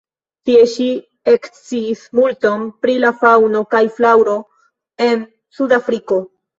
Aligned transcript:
Tie 0.49 0.61
ŝi 0.69 0.87
eksciis 1.33 2.01
multon 2.21 2.65
pri 2.87 2.97
la 3.05 3.13
faŭno 3.23 3.65
kaj 3.77 3.85
flaŭro 4.01 4.37
en 5.11 5.27
Sudameriko. 5.63 6.25